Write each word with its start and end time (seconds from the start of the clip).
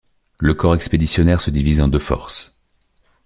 Le 0.39 0.55
corps 0.55 0.73
expéditionnaire 0.73 1.41
se 1.41 1.51
divise 1.51 1.79
en 1.79 1.87
deux 1.87 1.99
forces. 1.99 2.59